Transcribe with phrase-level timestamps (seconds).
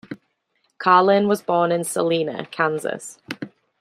[0.79, 3.19] Carlin was born in Salina, Kansas.